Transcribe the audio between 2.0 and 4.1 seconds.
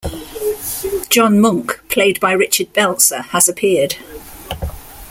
by Richard Belzer, has appeared.